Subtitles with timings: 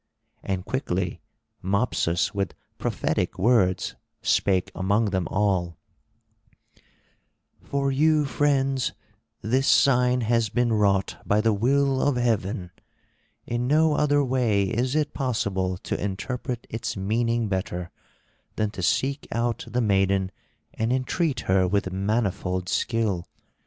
[0.41, 1.21] And quickly
[1.61, 3.93] Mopsus with prophetic words
[4.23, 5.77] spake among them all:
[7.61, 8.93] "For you, friends,
[9.43, 12.71] this sign has been wrought by the will of heaven;
[13.45, 17.91] in no other way is it possible to interpret its meaning better,
[18.55, 20.31] than to seek out the maiden
[20.73, 23.27] and entreat her with manifold skill.